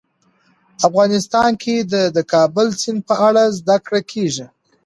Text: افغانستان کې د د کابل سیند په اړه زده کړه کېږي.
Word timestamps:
افغانستان 0.87 1.51
کې 1.61 1.75
د 1.91 1.93
د 2.15 2.17
کابل 2.33 2.67
سیند 2.81 3.01
په 3.09 3.15
اړه 3.27 3.43
زده 3.59 3.77
کړه 3.85 4.01
کېږي. 4.11 4.45